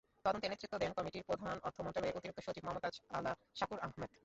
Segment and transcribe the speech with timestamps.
[0.25, 4.11] তদন্তের নেতৃত্ব দেন কমিটির প্রধান অর্থ মন্ত্রণালয়ের অতিরিক্ত সচিব মমতাজ আলা শাকুর আহমেদ।